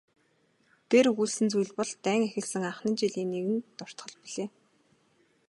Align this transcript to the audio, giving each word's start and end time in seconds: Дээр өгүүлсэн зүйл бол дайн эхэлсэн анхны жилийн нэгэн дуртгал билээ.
Дээр 0.89 1.05
өгүүлсэн 1.11 1.47
зүйл 1.53 1.71
бол 1.77 1.91
дайн 2.05 2.21
эхэлсэн 2.27 2.63
анхны 2.69 2.91
жилийн 2.99 3.29
нэгэн 3.33 3.57
дуртгал 3.77 4.13
билээ. 4.23 4.49